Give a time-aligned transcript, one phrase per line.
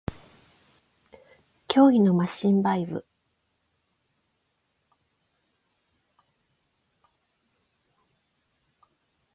[1.67, 3.05] 脅威のマシンバイブ